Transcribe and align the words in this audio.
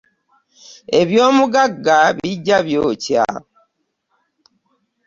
Eby'omugagga 0.99 1.97
bijja 2.17 2.57
byoka, 2.67 3.23